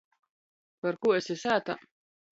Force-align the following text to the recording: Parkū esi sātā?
Parkū 0.87 1.15
esi 1.19 1.37
sātā? 1.45 1.77